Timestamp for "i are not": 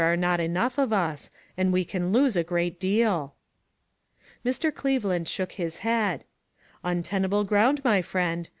0.09-0.39